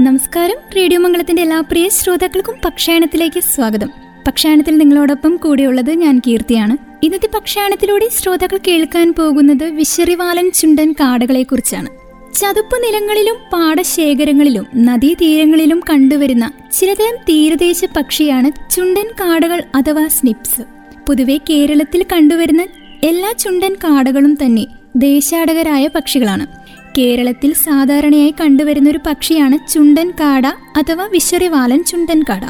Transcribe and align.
നമസ്കാരം. 0.00 0.56
റേഡിയോ 0.76 1.00
മംഗളത്തിന്റെ 1.00 1.42
എല്ലാ 1.42 1.60
പ്രിയ 1.60 1.88
ശ്രോതാക്കൾക്കും 1.88 2.54
പക്ഷായണത്തിലേക്ക് 2.64 3.40
സ്വാഗതം. 3.40 3.90
പക്ഷായണത്തിൽ 4.26 4.78
നിങ്ങളോടൊപ്പം 4.78 5.36
കൂടെയുള്ളത് 5.36 5.90
ഞാൻ 5.90 6.18
കീർത്തിയാണ്. 6.18 6.76
ഇന്നത്തെ 7.02 7.28
പക്ഷായണത്തിലൂടെ 7.34 8.08
ശ്രോതാക്കൾ 8.08 8.58
കേൾക്കാൻ 8.68 9.14
പോകുന്നത് 9.18 9.64
വിശറിവാലൻ 9.64 10.50
ചുണ്ടൻ 10.50 10.92
കാടുകളെക്കുറിച്ചാണ്. 10.92 11.88
ചതുപ്പ് 12.34 12.76
നിലങ്ങളിലും 12.76 13.34
പാടശേഖരങ്ങളിലും 13.52 14.66
നദീതീരങ്ങളിലും 14.76 15.80
കണ്ടുവരുന്ന 15.90 16.52
ചിലതരം 16.72 17.16
തീരദേശ 17.28 17.84
പക്ഷിയാണ് 17.96 18.70
ചുണ്ടൻ 18.70 19.06
കാടുകൾ 19.20 19.62
അഥവാ 19.74 20.06
സ്നിപ്സ്. 20.06 20.62
പൊതുവെ 21.06 21.38
കേരളത്തിൽ 21.50 22.06
കണ്ടുവരുന്ന 22.12 22.66
എല്ലാ 23.02 23.32
ചുണ്ടൻ 23.32 23.74
കാടുകളും 23.74 24.34
തന്നെ 24.34 24.66
ദേശാടകരായ 24.96 25.88
പക്ഷികളാണ്. 25.94 26.63
കേരളത്തിൽ 26.98 27.52
സാധാരണയായി 27.52 28.34
കണ്ടുവരുന്ന 28.40 28.90
ഒരു 28.90 29.00
പക്ഷിയാണ് 29.06 29.72
ചുണ്ടൻ 29.72 30.10
കാട 30.20 30.46
അഥവാ 30.46 31.06
വിശ്വറിവാലൻ 31.06 31.84
ചുണ്ടൻ 31.84 32.22
കാട 32.22 32.40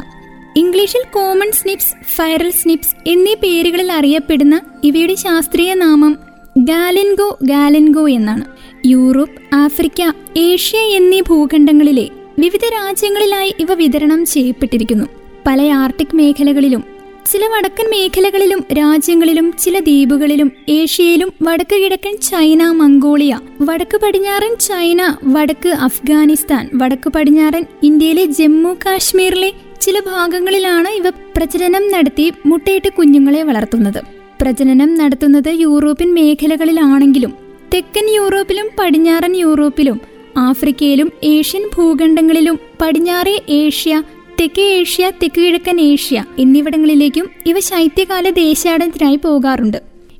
ഇംഗ്ലീഷിൽ 0.55 1.03
കോമൺ 1.13 1.51
സ്നിപ്സ് 1.51 2.15
ഫൈറൽ 2.15 2.49
സ്നിപ്സ് 2.49 3.09
എന്നീ 3.09 3.33
പേരുകളിൽ 3.33 3.91
അറിയപ്പെടുന്ന 3.91 4.61
ഇവയുടെ 4.83 5.15
ശാസ്ത്രീയ 5.15 5.73
നാമം 5.73 6.17
ഗാലൻഗോ 6.57 7.37
ഗാലൻഗോ 7.43 8.09
എന്നാണ്. 8.09 8.45
യൂറോപ്പ് 8.85 9.55
ആഫ്രിക്ക 9.55 10.11
ഏഷ്യ 10.37 10.77
എന്നീ 10.77 11.21
ഭൂഖണ്ഡങ്ങളിലെ 11.21 12.09
വിവിധ 12.39 12.65
രാജ്യങ്ങളിലായി 12.73 13.55
ഇവ 13.59 13.73
വിതരണം 13.73 14.25
ചെയ്യപ്പെട്ടിരിക്കുന്നു. 14.25 15.05
പല 15.47 15.61
ആർട്ടിക് 15.61 16.15
മേഖലകളിലും 16.15 16.94
ചില 17.31 17.47
വടക്കൻ 17.47 17.89
മേഖലകളിലും 17.89 18.63
രാജ്യങ്ങളിലും 18.73 19.53
ചില 19.59 19.79
ദ്വീപുകളിലും 19.79 20.51
ഏഷ്യയിലും 20.69 21.33
വടക്ക് 21.43 21.75
കിഴക്കൻ 21.75 22.17
ചൈന 22.17 22.71
മംഗോളിയ 22.71 23.39
വടക്ക് 23.61 23.97
പടിഞ്ഞാറൻ 23.97 24.55
ചൈന 24.55 25.15
വടക്ക് 25.23 25.69
അഫ്ഗാനിസ്ഥാൻ 25.69 26.69
വടക്ക് 26.73 27.09
പടിഞ്ഞാറൻ 27.09 27.65
ഇന്ത്യയിലെ 27.83 28.25
ജമ്മു 28.25 28.77
കാശ്മീരിലെ 28.85 29.53
ചില 29.81 29.99
ഭാഗങ്ങളിലാണ് 29.99 30.87
ഇവ 30.87 31.09
പ്രചരനം 31.09 31.91
നടത്തി 31.91 32.33
മുട്ടയിട്ട് 32.45 32.87
കുഞ്ഞുങ്ങളെ 32.87 33.43
വളർത്തുന്നത്. 33.43 34.03
പ്രജനനം 34.41 34.95
നടത്തുന്നത് 34.95 35.49
യൂറോപ്യൻ 35.49 36.13
മേഖലകളിലാണെങ്കിലും 36.13 37.33
തെക്കൻ 37.73 38.15
യൂറോപ്പിലും 38.15 38.69
പടിഞ്ഞാറൻ 38.79 39.35
യൂറോപ്പിലും 39.35 40.01
ആഫ്രിക്കയിലും 40.37 41.11
ഏഷ്യൻ 41.23 41.69
ഭൂഖണ്ഡങ്ങളിലും 41.77 42.59
പടിഞ്ഞാറേ 42.81 43.41
ഏഷ്യ 43.49 44.03
തെക്കേ 44.39 44.63
ഏഷ്യ 44.63 45.09
തെക്ക് 45.09 45.41
കിഴക്കൻ 45.41 45.81
ഏഷ്യ 45.81 46.25
എന്നിവിടങ്ങളിലേക്കും 46.39 47.29
ഇവ 47.45 47.59
ശൈത്യകാല 47.59 48.29
ദേശാടനത്തിനായി 48.29 49.15
പോകാറുണ്ട്. 49.15 49.77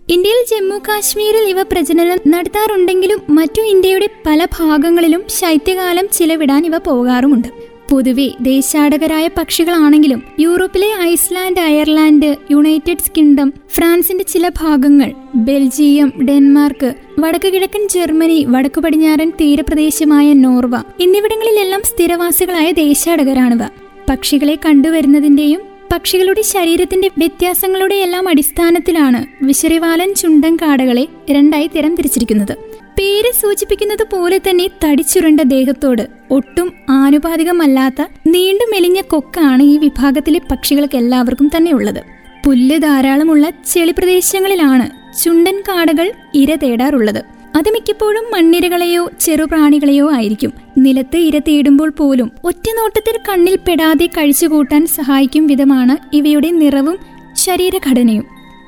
ഇന്ത്യയിൽ 0.10 0.46
ജമ്മു 0.52 0.76
കാശ്മീരിൽ 0.76 1.50
ഇവ 1.50 1.62
പ്രജനനം 1.62 2.18
നടത്താറുണ്ടെങ്കിലും 2.28 3.20
മറ്റു 3.30 3.62
ഇന്ത്യയുടെ 3.62 4.10
പല 4.26 4.46
ഭാഗങ്ങളിലും 4.46 5.24
ശൈത്യകാലം 5.30 6.08
ചിലവിടാൻ 6.14 6.66
ഇവ 6.66 6.78
പോകാറുമുണ്ട്. 6.78 7.48
പൊതുവെ 7.92 8.30
ദേശാടകരായ 8.42 9.30
പക്ഷികളാണെങ്കിലും 9.38 10.24
യൂറോപ്പിലെ 10.40 10.88
ഐസ്ലാൻഡ് 11.02 11.60
അയർലാൻഡ് 11.60 12.36
യുണൈറ്റഡ് 12.52 13.12
കിങ്ഡം 13.18 13.54
ഫ്രാൻസിന്റെ 13.76 14.24
ചില 14.24 14.50
ഭാഗങ്ങൾ 14.50 15.12
ബെൽജിയം 15.36 16.14
ഡെൻമാർക്ക് 16.22 16.94
വടക്കു 17.20 17.48
കിഴക്കൻ 17.48 17.88
ജർമ്മനി 17.88 18.46
വടക്കു 18.50 18.82
പടിഞ്ഞാറൻ 18.82 19.30
തീരപ്രദേശമായ 19.30 20.34
നോർവ 20.34 20.78
എന്നിവിടങ്ങളിലെല്ലാം 21.00 21.82
സ്ഥിരവാസികളായ 21.86 22.72
ദേശാടകരാണിവ. 22.72 23.85
പക്ഷികളെ 24.10 24.60
കണ്ടുവരുന്നതിന്റെയും 24.66 25.62
പക്ഷികളുടെ 25.92 26.42
ശരീരത്തിന്റെ 26.42 27.10
വ്യത്യാസങ്ങളുടെ 27.18 27.96
എല്ലാം 27.96 28.30
അടിസ്ഥാനത്തിലാണ് 28.30 29.26
വിശറിവാലൻ 29.42 30.14
ചുണ്ടൻ 30.14 30.56
കാടകളെ 30.56 31.08
രണ്ടായി 31.30 31.68
തരം 31.68 31.96
തിരിച്ചിരിക്കുന്നത് 31.96 32.58
പേര് 33.00 33.32
സൂചിപ്പിക്കുന്നത് 33.42 34.04
പോലെ 34.12 34.38
തന്നെ 34.38 34.70
തടിച്ചുരുണ്ട 34.84 35.42
ദേഹത്തോട് 35.42 36.10
ഒട്ടും 36.32 36.74
ആനുപാതികമല്ലാത്ത 36.90 38.02
നീണ്ടു 38.28 38.64
മെലിഞ്ഞ 38.72 39.02
കൊക്കാണ് 39.02 39.64
ഈ 39.64 39.78
വിഭാഗത്തിലെ 39.78 40.42
പക്ഷികൾക്ക് 40.52 40.98
എല്ലാവർക്കും 40.98 41.52
തന്നെ 41.58 41.74
ഉള്ളത്. 41.74 42.02
പുല്ല് 42.46 42.82
ധാരാളമുള്ള 42.82 43.50
ചെളിപ്രദേശങ്ങളിലാണ് 43.74 45.16
ചുണ്ടൻ 45.24 45.62
കാടകൾ 45.62 46.12
ഇര 46.34 46.56
തേടാറുള്ളത്. 46.56 47.35
അത് 47.56 47.70
മിക്കപ്പോഴും 47.70 48.24
മണ്ണിരകളെയോ 48.34 49.10
ചെറുപ്രാണികളെയോ 49.20 50.14
ആയിരിക്കും. 50.14 50.54
നിലത്ത് 50.78 51.18
ഇര 51.18 51.40
തേടുമ്പോൾ 51.40 51.90
പോലും 51.90 52.32
ഒറ്റ 52.44 52.66
നോട്ടത്തിൽ 52.78 53.20
കണ്ണിൽ 53.30 53.60
പെടാതെ 53.68 54.06
കഴിച്ചുകൂട്ടാൻ 54.06 54.88
സഹായിക്കും 54.88 55.48
വിധമാണ് 55.48 56.16
ഇവയുടെ 56.16 56.52
നിറവും 56.52 56.98
ശരീരഘടനയും. 57.34 58.24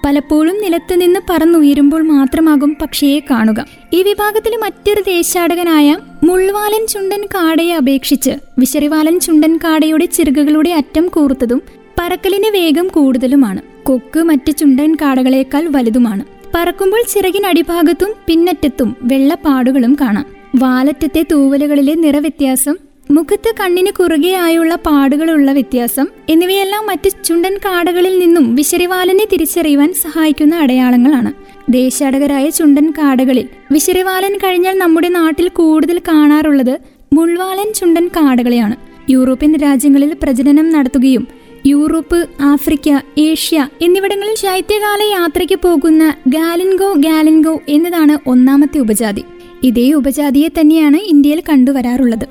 പലപ്പോഴും 0.05 0.61
നിലത്ത് 0.61 1.01
നിന്ന് 1.01 1.19
പറന്നുയരുമ്പോൾ 1.29 2.01
മാത്രമാകും 2.01 2.77
പക്ഷിയെ 2.81 3.19
കാണുക. 3.19 3.65
ഈ 3.93 4.03
വിഭാഗത്തിലെ 4.03 4.57
മറ്റൊരു 4.57 5.01
ദേശാടകനായ 5.01 5.97
മുൾവാലൻ 6.23 6.87
ചുണ്ടൻ 6.87 7.25
കാടയെ 7.25 7.75
അപേക്ഷിച്ച് 7.75 8.31
വിശറിവാലൻ 8.59 9.19
ചുണ്ടൻ 9.19 9.57
കാടയുടെ 9.57 10.05
ചിറകുകളുടെ 10.05 10.69
അറ്റം 10.69 11.07
കൂർത്തതും 11.07 11.61
പറക്കലിന് 11.99 12.53
വേഗം 12.53 12.87
കൂടുതലുമാണ്. 12.87 13.61
കൊക്ക് 13.83 14.19
മറ്റ് 14.19 14.51
ചുണ്ടൻ 14.51 14.95
കാടകളേക്കാൾ 14.95 15.67
വലുതുമാണ്. 15.67 16.36
പറക്കുമ്പോൾ 16.55 17.01
ചിറകിനടിഭാഗത്തും 17.13 18.13
പിന്നറ്റത്തും 18.27 18.95
വെള്ളപ്പാടുകളും 19.03 19.97
കാണാം. 20.01 20.25
വാലറ്റത്തെ 20.55 21.25
തൂവലുകളിലെ 21.31 21.93
നിറവ്യത്യാസം 21.93 22.77
മുഖത്ത് 23.11 23.53
കണ്ണിന് 23.59 23.91
കുറുകെയായുള്ള 23.91 24.75
പാടുകളുള്ള 24.75 25.51
വ്യത്യാസം 25.51 26.07
എന്നിവയെല്ലാം 26.29 26.85
മറ്റ് 26.85 27.09
ചുണ്ടൻ 27.25 27.57
കാടകളിൽ 27.57 28.19
നിന്നും 28.19 28.55
വിശരിവാലനെ 28.55 29.27
തിരിച്ചറിയുവാൻ 29.31 29.93
സഹായിക്കുന്ന 29.93 30.55
അടയാളങ്ങളാണ്. 30.55 31.33
ദേശാടകരായ 31.71 32.49
ചുണ്ടൻ 32.49 32.91
കാടകളിൽ 32.91 33.49
വിശരിവാലൻ 33.71 34.37
കഴിഞ്ഞാൽ 34.37 34.77
നമ്മുടെ 34.77 35.09
നാട്ടിൽ 35.09 35.47
കൂടുതൽ 35.47 35.99
കാണാറുള്ളത് 36.07 36.79
മുൾവാലൻ 37.13 37.73
ചുണ്ടൻ 37.73 38.07
കാടകളെയാണ്. 38.07 38.75
യൂറോപ്യൻ 39.09 39.55
രാജ്യങ്ങളിൽ 39.55 40.15
പ്രജനനം 40.23 40.71
നടത്തുകയും 40.71 41.27
യൂറോപ്പ് 41.66 42.29
ആഫ്രിക്ക 42.41 43.00
ഏഷ്യ 43.18 43.68
എന്നിവിടങ്ങളിൽ 43.81 44.35
ശൈത്യകാല 44.35 45.01
യാത്രയ്ക്ക് 45.03 45.59
പോകുന്ന 45.63 46.13
ഗാലൻഗോ 46.28 46.94
ഗാലൻഗോ 46.94 47.59
എന്നതാണ് 47.69 48.29
ഒന്നാമത്തെ 48.29 48.79
ഉപജാതി. 48.79 49.23
ഇതേ 49.63 49.91
ഉപജാതിയെ 49.91 50.47
തന്നെയാണ് 50.47 50.97
ഇന്ത്യയിൽ 50.97 51.44
കണ്ടുവരാറുള്ളത്. 51.50 52.28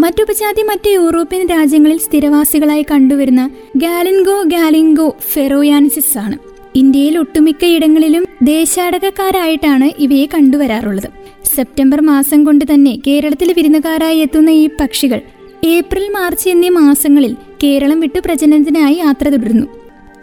മറ്റുപജാതി 0.00 0.62
മറ്റ് 0.62 0.90
യൂറോപ്യൻ 0.90 1.48
രാജ്യങ്ങളിൽ 1.48 1.98
സ്ഥിരവാസികളായി 1.98 2.86
കണ്ടുവരുന്ന 2.90 3.50
ഗാലൻഗോ 3.76 4.42
ഗാലിൻഗോ 4.42 5.16
ഫെറോയാനിസിസ് 5.32 6.18
ആണ് 6.18 6.38
ഇന്ത്യയിൽ 6.74 7.18
ഒട്ടുമിക്ക 7.18 7.64
ഇടങ്ങളിലും 7.64 8.26
ദേശാടകക്കാരായിട്ടാണ് 8.42 9.90
ഇവയെ 9.98 10.26
കണ്ടുവരാറുള്ളത്. 10.26 11.10
സെപ്റ്റംബർ 11.54 12.00
മാസം 12.00 12.44
കൊണ്ട് 12.44 12.64
തന്നെ 12.74 12.98
കേരളത്തിൽ 13.06 13.52
വിരുന്നുകാരായി 13.52 14.18
എത്തുന്ന 14.18 14.50
ഈ 14.50 14.68
പക്ഷികൾ 14.80 15.20
ഏപ്രിൽ 15.64 16.08
മാർച്ച് 16.08 16.48
എന്നീ 16.48 16.68
മാസങ്ങളിൽ 16.68 17.36
കേരളം 17.64 18.00
വിട്ടു 18.00 18.20
പ്രജനനത്തിനായി 18.20 18.94
യാത്ര 18.94 19.28
തുടരുന്നു. 19.28 19.66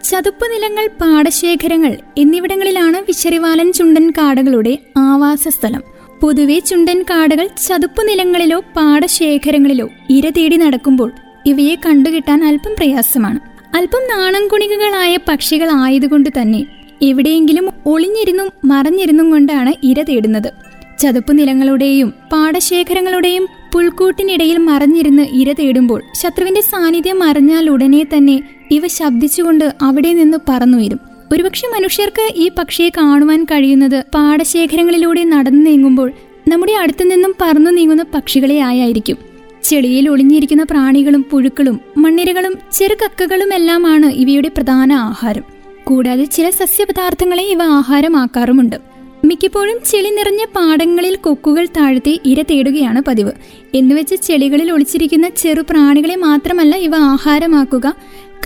ചതുപ്പ് 0.04 0.46
നിലങ്ങൾ 0.54 0.88
പാടശേഖരങ്ങൾ 1.02 1.98
എന്നിവിടങ്ങളിലാണ് 2.18 2.98
വിശറിവാലൻ 2.98 3.74
ചുണ്ടൻ 3.74 4.10
കാടകളുടെ 4.10 4.78
ആവാസ 4.98 5.48
സ്ഥലം 5.48 5.84
പൊതുവെ 6.22 6.60
ചുണ്ടൻ 6.60 7.02
കാടകൾ 7.10 7.48
ചതുപ്പ് 7.68 8.10
നിലങ്ങളിലോ 8.10 8.60
പാടശേഖരങ്ങളിലോ 8.60 9.90
ഇര 10.10 10.30
തേടി 10.30 10.56
നടക്കുമ്പോൾ 10.56 11.12
ഇവയെ 11.46 11.76
കണ്ടുകിട്ടാൻ 11.86 12.44
അല്പം 12.44 12.74
പ്രയാസമാണ്. 12.80 13.40
അല്പം 13.76 14.04
നാണംകുണികകളായ 14.18 15.18
പക്ഷികൾ 15.30 15.70
ആയതുകൊണ്ട് 15.72 16.30
തന്നെ 16.42 16.66
എവിടെയെങ്കിലും 17.02 17.70
ഒളിഞ്ഞിരുന്നും 17.86 18.50
മറഞ്ഞിരുന്നും 18.66 19.32
കൊണ്ടാണ് 19.32 19.74
ഇര 19.84 20.02
തേടുന്നത്. 20.02 20.52
ചതുപ്പ് 21.00 21.40
നിലങ്ങളുടെയും 21.40 22.14
പാടശേഖരങ്ങളുടെയും 22.32 23.48
പുൽക്കൂട്ടിനിടയിൽ 23.74 24.58
മറഞ്ഞിരുന്ന് 24.58 25.24
ഇര 25.24 25.52
തേടുമ്പോൾ 25.52 26.04
ശത്രുവിന്റെ 26.16 26.62
സാന്നിധ്യം 26.62 27.24
അറിഞ്ഞാൽ 27.24 27.70
ഉടനെ 27.70 28.04
തന്നെ 28.04 28.44
ഇവ 28.72 28.88
ശബ്ദിച്ചുകൊണ്ട് 28.88 29.74
അവിടെ 29.82 30.14
നിന്ന് 30.14 30.38
പറന്നുയരും. 30.50 31.00
ഒരുപക്ഷെ 31.32 31.68
മനുഷ്യർക്ക് 31.68 32.34
ഈ 32.36 32.52
പക്ഷിയെ 32.58 32.90
കാണുവാൻ 32.90 33.44
കഴിയുന്നത് 33.44 34.04
പാടശേഖരങ്ങളിലൂടെ 34.16 35.24
നടന്നു 35.24 35.70
നീങ്ങുമ്പോൾ 35.70 36.12
നമ്മുടെ 36.48 36.74
അടുത്തു 36.74 37.04
നിന്നും 37.04 37.36
പറന്നു 37.42 37.72
നീങ്ങുന്ന 37.72 38.06
പക്ഷികളെ 38.14 38.60
ആയായിരിക്കും. 38.60 39.18
ചെളിയിൽ 39.64 40.10
ഒളിഞ്ഞിരിക്കുന്ന 40.10 40.64
പ്രാണികളും 40.64 41.26
പുഴുക്കളും 41.32 41.80
മണ്ണിരകളും 41.98 42.58
ചെറുകക്കകളുമെല്ലാമാണ് 42.74 44.06
ഇവയുടെ 44.06 44.52
പ്രധാന 44.58 44.94
ആഹാരം. 44.94 45.44
കൂടാതെ 45.84 46.24
ചില 46.24 46.50
സസ്യപദാർത്ഥങ്ങളെ 46.50 47.44
ഇവ 47.44 47.64
ആഹാരമാക്കാറുമുണ്ട്. 47.64 48.91
മിക്കപ്പോഴും 49.26 49.78
ചെളി 49.86 50.10
നിറഞ്ഞ 50.10 50.46
പാടങ്ങളിൽ 50.56 51.16
കൊക്കുകൾ 51.16 51.66
താഴ്ത്തി 51.66 52.22
ഇര 52.26 52.42
തേടുകയാണ് 52.42 53.02
പതിവ്. 53.02 53.32
എന്നുവെച്ച് 53.76 54.16
ചെളികളിൽ 54.16 54.72
ഒളിച്ചിരിക്കുന്ന 54.72 55.30
ചെറു 55.30 55.62
പ്രാണികളെ 55.62 56.16
മാത്രമല്ല 56.16 56.76
ഇവ 56.76 56.96
ആഹാരമാക്കുക. 56.96 57.94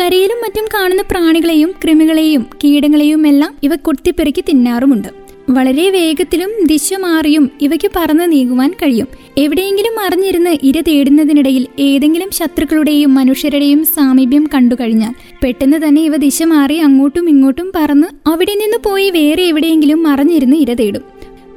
കരയിലും 0.02 0.40
മറ്റും 0.42 0.66
കാണുന്ന 0.74 1.02
പ്രാണികളെയും 1.12 1.72
കൃമികളെയും 1.84 2.46
കീടങ്ങളെയും 2.64 3.28
എല്ലാം 3.28 3.56
ഇവ 3.64 3.76
കൊത്തിപ്പെറുക്കി 3.76 4.44
തിന്നാറുമുണ്ട്. 4.50 5.25
വളരെ 5.50 5.90
വേഗത്തിലും 5.90 6.50
ദിശ 6.66 6.94
മാറിയും 6.94 7.52
ഇവയ്ക്ക് 7.62 7.92
പറന്ന് 7.96 8.32
നീങ്ങുവാൻ 8.32 8.72
കഴിയും. 8.72 9.08
എവിടെയെങ്കിലും 9.38 9.96
മറിഞ്ഞിരുന്ന് 9.96 10.58
ഇര 10.64 10.82
തേടുന്നതിനിടയിൽ 10.82 11.68
ഏതെങ്കിലും 11.80 12.30
ശത്രുക്കളുടെയും 12.32 13.14
മനുഷ്യരുടെയും 13.14 13.86
സാമീപ്യം 13.86 14.50
കണ്ടുകഴിഞ്ഞാൽ 14.54 15.14
പെട്ടെന്ന് 15.44 15.88
തന്നെ 15.88 16.02
ഇവ 16.02 16.16
ദിശ 16.16 16.44
മാറി 16.44 16.76
അങ്ങോട്ടും 16.76 17.30
ഇങ്ങോട്ടും 17.30 17.72
പറന്ന് 17.76 18.30
അവിടെ 18.30 18.54
നിന്ന് 18.54 18.78
പോയി 18.78 19.10
വേറെ 19.10 19.44
എവിടെയെങ്കിലും 19.44 20.04
മറിഞ്ഞിരുന്ന് 20.04 20.56
ഇര 20.56 20.74
തേടും. 20.74 21.02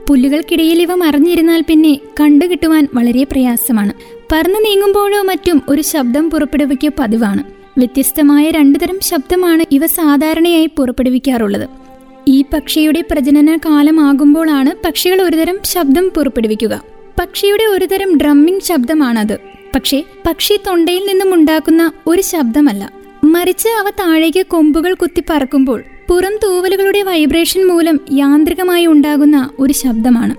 പുല്ലുകൾക്കിടയിൽ 0.09 0.83
ഇവ 0.83 0.95
മറിഞ്ഞിരുന്നാൽ 0.95 1.65
പിന്നെ 1.69 1.99
കണ്ടുകിട്ടുവാൻ 2.21 2.87
വളരെ 2.95 3.25
പ്രയാസമാണ്. 3.25 3.93
പറന്നു 4.33 4.59
നീങ്ങുമ്പോഴോ 4.59 5.23
മറ്റും 5.23 5.63
ഒരു 5.69 5.83
ശബ്ദം 5.83 6.31
പുറപ്പെടുവിക്കുക 6.31 6.93
പതിവാണ്. 6.99 7.43
വ്യത്യസ്തമായ 7.79 8.51
രണ്ടുതരം 8.51 8.99
ശബ്ദമാണ് 9.03 9.65
ഇവ 9.73 9.87
സാധാരണയായി 9.87 10.69
പുറപ്പെടുവിക്കാറുള്ളത്. 10.79 11.88
ഈ 12.29 12.45
പക്ഷിയുടെ 12.53 13.05
പ്രജനന 13.11 13.57
കാലമാകുമ്പോഴാണ് 13.57 14.87
പക്ഷികൾ 14.87 15.23
ഒരുതരം 15.23 15.59
ശബ്ദം 15.65 16.11
പുറപ്പെടുവിക്കുക. 16.17 16.83
പക്ഷിയുടെ 17.21 17.65
ഒരുതരം 17.65 18.19
ഡ്രമ്മിംഗ് 18.19 18.63
ശബ്ദമാണത്. 18.63 19.39
പക്ഷേ 19.75 20.05
പക്ഷി 20.27 20.57
തൊണ്ടയിൽ 20.67 21.07
നിന്നും 21.07 21.35
ഉണ്ടാക്കുന്ന 21.35 21.93
ഒരു 22.07 22.23
ശബ്ദമല്ല. 22.23 22.93
മറിച്ച് 23.25 23.69
അവ 23.69 23.91
താഴേക്ക് 23.91 24.47
കൊമ്പുകൾ 24.47 24.95
കുത്തി 24.95 25.23
പറക്കുമ്പോൾ 25.31 25.85
പുറം 26.09 26.37
തൂവലുകളുടെ 26.43 27.03
വൈബ്രേഷൻ 27.03 27.69
മൂലം 27.69 28.01
യാന്ത്രികമായി 28.13 28.87
ഉണ്ടാകുന്ന 28.87 29.51
ഒരു 29.59 29.73
ശബ്ദമാണ്. 29.73 30.35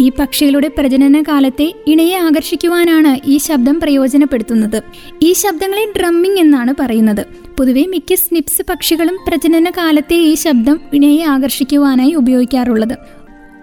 ഈ 0.00 0.12
പക്ഷികളുടെ 0.18 0.70
പ്രജനന 0.78 1.22
കാലത്തെ 1.28 1.74
ഇണയെ 1.86 2.16
ആകർഷിക്കുവാനാണ് 2.16 3.30
ഈ 3.30 3.38
ശബ്ദം 3.38 3.80
പ്രയോജനപ്പെടുത്തുന്നത്. 3.80 4.82
ഈ 5.22 5.32
ശബ്ദങ്ങളെ 5.32 5.92
ഡ്രമ്മിംഗ് 5.96 6.40
എന്നാണ് 6.40 6.74
പറയുന്നത്. 6.80 7.43
പൊതുവെ 7.58 7.84
മിക്ക 7.88 8.14
സ്നിപ്സ് 8.14 8.62
പക്ഷികളും 8.70 9.18
പ്രജനന 9.28 9.70
കാലത്തെ 9.70 10.14
ഈ 10.14 10.34
ശബ്ദം 10.34 10.80
ഇണയെ 10.92 11.24
ആകർഷിക്കുവാനായി 11.24 12.14
ഉപയോഗിക്കാറുള്ളത്. 12.14 12.96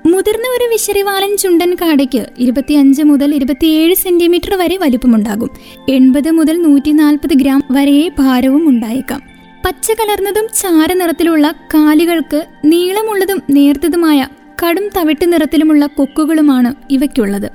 മുതിർന്ന 0.07 0.47
ഒരു 0.57 0.65
വിശറിവാലൻ 0.69 1.37
ചുണ്ടൻ 1.37 1.73
കാടയ്ക്ക് 1.73 2.25
ഇരുപത്തിയഞ്ച് 2.39 3.03
മുതൽ 3.03 3.35
ഇരുപത്തിയേഴ് 3.35 3.95
സെന്റിമീറ്റർ 3.95 4.55
വരെ 4.55 4.77
വലിപ്പമുണ്ടാകും. 4.77 5.49
എൺപത് 5.89 6.31
മുതൽ 6.31 6.61
നൂറ്റി 6.61 6.91
നാൽപ്പത് 6.91 7.33
ഗ്രാം 7.33 7.63
വരെയേ 7.71 8.11
ഭാരവും 8.19 8.69
ഉണ്ടായേക്കാം. 8.69 9.21
പച്ച 9.65 9.91
കലർന്നതും 9.91 10.47
ചാരനിറത്തിലുള്ള 10.61 11.53
കാലുകൾക്ക് 11.73 12.45
നീളമുള്ളതും 12.65 13.41
നേർത്തതുമായ 13.49 14.27
കടും 14.63 14.89
തവിട്ട് 14.97 15.33
നിറത്തിലുമുള്ള 15.33 15.85
കൊക്കുകളുമാണ് 15.85 16.93
ഇവയ്ക്കുള്ളത്. 16.93 17.51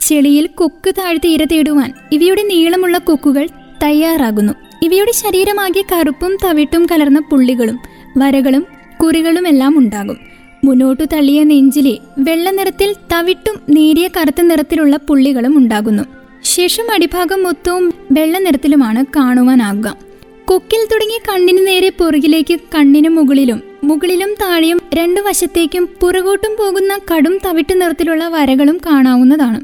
ചെളിയിൽ 0.00 0.46
കൊക്ക് 0.46 0.94
താഴ്ത്തി 0.98 1.28
ഇര 1.28 1.44
തേടുവാൻ 1.44 1.92
ഇവയുടെ 2.12 2.42
നീളമുള്ള 2.42 2.98
കൊക്കുകൾ 2.98 3.48
തയ്യാറാകുന്നു. 3.82 4.52
ഇവയുടെ 4.84 5.12
ശരീരമാകെ 5.12 5.82
കറുപ്പും 5.92 6.32
തവിട്ടും 6.44 6.86
കലർന്ന 6.86 7.20
പുള്ളികളും 7.20 7.78
വരകളും 8.18 8.66
കുറികളുമെല്ലാം 9.02 9.78
ഉണ്ടാകും. 9.78 10.16
മുന്നോട്ടു 10.64 11.04
തള്ളിയ 11.12 11.42
നെഞ്ചിലെ 11.42 11.98
വെള്ള 12.18 12.50
നിറത്തിൽ 12.50 12.94
തവിട്ടും 13.12 13.56
നേരിയ 13.70 14.08
കറുത്ത 14.16 14.42
നിറത്തിലുള്ള 14.42 14.96
പുള്ളികളും 15.08 15.58
ഉണ്ടാകുന്നു. 15.58 16.02
ശേഷം 16.44 16.86
അടിഭാഗം 16.94 17.42
മൊത്തവും 17.42 17.92
വെള്ള 18.12 18.38
നിറത്തിലുമാണ് 18.38 19.04
കാണുവാനാകുക 19.16 19.96
കൊക്കിൽ 20.44 20.82
തുടങ്ങി 20.92 21.18
കണ്ണിന് 21.28 21.66
നേരെ 21.66 21.88
പുറകിലേക്ക് 21.88 22.56
കണ്ണിന് 22.74 23.08
മുകളിലും 23.08 23.62
മുകളിലും 23.84 24.34
താഴെയും 24.42 24.80
രണ്ടു 24.94 25.20
വശത്തേക്കും 25.20 25.88
പുറകോട്ടും 26.02 26.52
പോകുന്ന 26.58 26.98
കടും 27.12 27.38
തവിട്ട് 27.46 27.80
നിറത്തിലുള്ള 27.80 28.28
വരകളും 28.28 28.76
കാണാവുന്നതാണ്. 28.86 29.60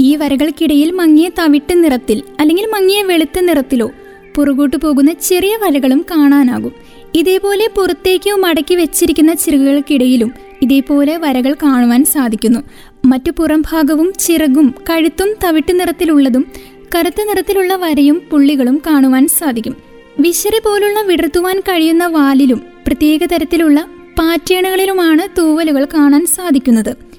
ഈ 0.00 0.16
വരകൾക്കിടയിൽ 0.16 0.90
മങ്ങിയ 0.90 1.30
തവിട്ട് 1.38 1.84
നിറത്തിൽ 1.84 2.22
അല്ലെങ്കിൽ 2.40 2.66
മങ്ങിയ 2.66 3.02
വെളുത്ത 3.02 3.40
നിറത്തിലോ 3.40 3.90
പുറകോട്ട് 4.36 4.76
പോകുന്ന 4.76 5.12
ചെറിയ 5.12 5.56
വലകളും 5.56 6.04
കാണാനാകും. 6.10 6.72
ഇതേപോലെ 7.14 7.68
പുറത്തേക്കോ 7.76 8.36
മടക്കി 8.36 8.74
വെച്ചിരിക്കുന്ന 8.74 9.34
ചിറകുകൾക്കിടയിലും 9.34 10.32
ഇതേപോലെ 10.62 11.16
വരകൾ 11.16 11.52
കാണുവാൻ 11.52 12.04
സാധിക്കുന്നു. 12.04 12.60
മറ്റു 13.04 13.30
പുറം 13.30 13.60
ഭാഗവും 13.60 14.12
ചിറകും 14.20 14.74
കഴുത്തും 14.90 15.34
തവിട്ട് 15.44 15.80
നിറത്തിലുള്ളതും 15.80 16.46
കറുത്ത 16.94 17.22
നിറത്തിലുള്ള 17.22 17.76
വരയും 17.76 18.22
പുള്ളികളും 18.30 18.82
കാണുവാൻ 18.86 19.28
സാധിക്കും. 19.28 19.76
വിശറി 20.20 20.60
പോലുള്ള 20.64 21.02
വിടർത്തുവാൻ 21.02 21.60
കഴിയുന്ന 21.60 22.06
വാലിലും 22.06 22.62
പ്രത്യേക 22.86 23.20
തരത്തിലുള്ള 23.24 23.86
പാറ്റേണുകളിലുമാണ് 24.18 25.40
തൂവലുകൾ 25.40 25.84
കാണാൻ 25.84 26.26
സാധിക്കുന്നത്. 26.26 27.11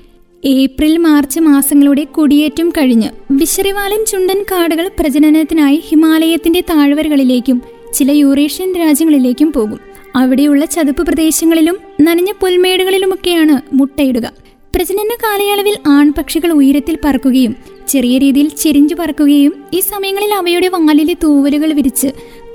ഏപ്രിൽ 0.45 0.97
മാർച്ച് 0.97 1.39
മാസങ്ങളുടെ 1.39 2.03
കുടിയേറ്റം 2.03 2.69
കഴിഞ്ഞ് 2.69 3.09
വിശറിവാലൻ 3.31 4.05
ചുണ്ടൻ 4.05 4.45
കാടുകൾ 4.51 4.89
പ്രജനനത്തിനായി 4.99 5.75
ഹിമാലയത്തിന്റെ 5.75 6.61
താഴ്വരകളിലേക്കും 6.61 7.61
ചില 7.93 8.11
യൂറേഷ്യൻ 8.11 8.75
രാജ്യങ്ങളിലേക്കും 8.75 9.51
പോകും. 9.51 9.79
അവിടെയുള്ള 10.15 10.65
ചതുപ്പ് 10.65 11.03
പ്രദേശങ്ങളിലും 11.03 11.77
നനഞ്ഞ 12.01 12.31
പുൽമേടുകളിലുമൊക്കെയാണ് 12.31 13.61
മുട്ടയിടുക. 13.73 14.33
പ്രജനന 14.75 15.09
കാലയളവിൽ 15.23 15.77
ആൺപക്ഷികൾ 15.87 16.51
ഉയരത്തിൽ 16.51 16.97
പറക്കുകയും 17.05 17.55
ചെറിയ 17.87 18.17
രീതിയിൽ 18.17 18.49
ചെരിഞ്ചു 18.49 18.95
പറക്കുകയും 18.95 19.53
ഈ 19.73 19.79
സമയങ്ങളിൽ 19.79 20.33
അവയുടെ 20.33 20.67
വാലിലെ 20.67 21.15
തൂവലുകൾ 21.23 21.73
വിരിച്ച് 21.73 22.07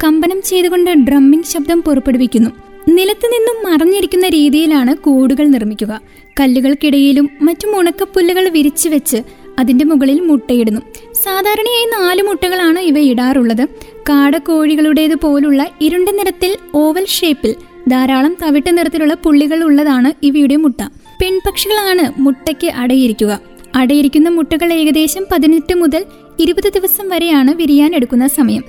കമ്പനം 0.04 0.42
ചെയ്തുകൊണ്ട് 0.42 0.90
ഡ്രമ്മിംഗ് 0.90 1.44
ശബ്ദം 1.44 1.82
പുറപ്പെടുവിക്കുന്നു. 1.82 2.50
നിലത്തു 2.88 3.26
നിന്നും 3.26 3.72
മറഞ്ഞിരിക്കുന്ന 3.72 4.28
രീതിയിലാണ് 4.28 4.96
കൂടുകൾ 4.96 5.46
നിർമ്മിക്കുക. 5.46 6.00
കല്ലുകൾക്കിടയിലും 6.40 7.30
മറ്റു 7.42 7.66
ഉണക്കപ്പുല്ലുകൾ 7.66 8.48
വിരിച്ചു 8.48 8.88
വെച്ച് 8.88 9.16
അതിന്റെ 9.58 9.84
മുകളിൽ 9.84 10.20
മുട്ടയിടുന്നു. 10.20 10.80
സാധാരണയായി 11.24 12.02
നാല് 12.02 12.22
മുട്ടകളാണ് 12.22 12.78
ഇവ 12.78 12.98
ഇടാറുള്ളത്. 12.98 13.66
കാടക്കോഴികളുടേത് 14.08 15.14
പോലുള്ള 15.14 15.70
ഇരുണ്ട 15.80 16.08
നിറത്തിൽ 16.08 16.56
ഓവൽ 16.74 17.04
ഷേപ്പിൽ 17.06 17.54
ധാരാളം 17.88 18.36
തവിട്ട് 18.42 18.78
നിറത്തിലുള്ള 18.78 19.14
പുള്ളികൾ 19.14 19.64
ഉള്ളതാണ് 19.64 20.26
ഇവയുടെ 20.26 20.56
മുട്ട. 20.56 20.82
പെൺപക്ഷികളാണ് 21.22 22.20
മുട്ടയ്ക്ക് 22.20 22.66
അടയിരിക്കുക. 22.66 23.40
അടയിരിക്കുന്ന 23.74 24.28
മുട്ടകൾ 24.28 24.72
ഏകദേശം 24.72 25.26
പതിനെട്ട് 25.32 25.74
മുതൽ 25.74 26.04
ഇരുപത് 26.40 26.68
ദിവസം 26.68 27.08
വരെയാണ് 27.08 27.54
വിരിയാൻ 27.54 27.94
എടുക്കുന്ന 27.94 28.26
സമയം. 28.26 28.62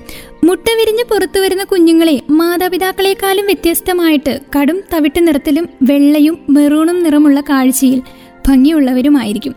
മുട്ട 0.44 0.66
വിരിഞ്ഞ് 0.78 1.04
പുറത്തു 1.10 1.40
വരുന്ന 1.40 1.64
കുഞ്ഞുങ്ങളെ 1.64 2.20
മാതാപിതാക്കളെക്കാളും 2.30 3.46
വ്യത്യസ്തമായിട്ട് 3.46 4.40
കടും 4.58 4.82
തവിട്ട് 4.92 5.26
നിറത്തിലും 5.26 5.68
വെള്ളയും 5.82 6.38
മെറൂണും 6.50 7.02
നിറമുള്ള 7.02 7.40
കാഴ്ചയിൽ 7.40 8.02
ഭംഗിയുള്ളവരുമായിരിക്കും. 8.48 9.54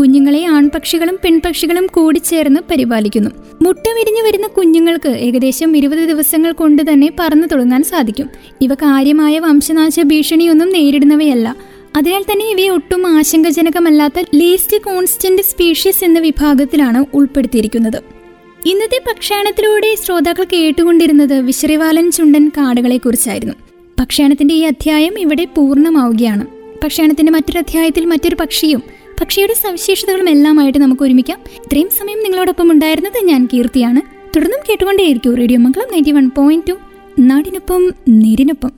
കുഞ്ഞുങ്ങളെ 0.00 0.44
ആൺപക്ഷികളും 0.44 1.18
പെൺപക്ഷികളും 1.24 1.86
കൂടിച്ചേർന്ന് 1.86 2.60
പരിപാലിക്കുന്നു. 2.70 3.30
മുട്ട 3.62 3.86
വിരിഞ്ഞു 3.96 4.22
വരുന്ന 4.22 4.46
കുഞ്ഞുങ്ങൾക്ക് 4.46 5.08
ഏകദേശം 5.08 5.76
ഇരുപത് 5.76 5.98
ദിവസങ്ങൾ 5.98 6.52
കൊണ്ട് 6.52 6.82
തന്നെ 6.82 7.10
പറന്നു 7.20 7.46
തുടങ്ങാൻ 7.46 7.82
സാധിക്കും. 7.82 8.30
ഇവ 8.60 8.74
കാര്യമായ 8.74 9.38
വംശനാശ 9.38 10.00
ഭീഷണിയൊന്നും 10.00 10.72
നേരിടുന്നവയല്ല. 10.72 11.56
അതിനാൽ 11.96 12.22
തന്നെ 12.22 12.50
ഇവയെ 12.50 12.68
ഒട്ടും 12.68 13.06
ആശങ്കജനകമല്ലാത്ത 13.06 14.20
ലീസ്റ്റ് 14.34 14.76
കോൺസ്റ്റന്റ് 14.76 15.42
സ്പീഷീസ് 15.42 16.04
എന്ന 16.04 16.18
വിഭാഗത്തിലാണ് 16.18 17.04
ഉൾപ്പെടുത്തിയിരിക്കുന്നത്. 17.14 18.02
ഇന്നത്തെ 18.66 19.00
പക്ഷാണത്തിലൂടെ 19.08 19.94
ശ്രോതാക്കൾ 19.94 20.44
കേട്ടുകൊണ്ടിരുന്നത് 20.44 21.34
വിശ്രിവാലൻ 21.40 22.10
ചുണ്ടൻ 22.10 22.48
കാടുകളെ 22.48 22.96
കുറിച്ചായിരുന്നു 22.96 23.54
പക്ഷാണത്തിന്റെ 24.00 24.54
ഈ 24.54 24.62
അധ്യായം 24.62 25.20
ഇവിടെ 25.20 25.44
പൂർണമാവുകയാണ്. 25.44 26.46
പക്ഷാണത്തിന്റെ 26.84 27.32
മറ്റൊരു 27.32 27.58
അധ്യായത്തിൽ 27.58 28.04
മറ്റൊരു 28.04 28.34
പക്ഷിയും 28.34 28.82
പക്ഷിയുടെ 29.20 29.54
സവിശേഷതകളും 29.54 30.28
എല്ലാമായിട്ട് 30.28 30.78
നമുക്ക് 30.78 31.02
ഒരുമിക്കാം. 31.02 31.38
ഇത്രയും 31.56 31.88
സമയം 31.98 32.22
നിങ്ങളോടൊപ്പം 32.22 32.72
ഉണ്ടായിരുന്നത് 32.72 33.24
ഞാൻ 33.24 33.48
കീർത്തിയാണ്. 33.54 34.00
തുടർന്നും 34.36 34.60
കേട്ടുകൊണ്ടേയിരിക്കും 34.70 35.36
radio 35.36 35.58
Mangalam 35.58 35.92
ninety 35.92 36.10
one 36.10 36.30
point 36.36 36.66
two 36.68 36.72
നാടിനൊപ്പം 37.18 37.92
നേരിനൊപ്പം. 38.08 38.70